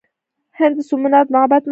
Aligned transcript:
هغه 0.57 0.73
د 0.75 0.79
سومنات 0.89 1.27
معبد 1.33 1.51
مات 1.63 1.63
کړ. 1.65 1.69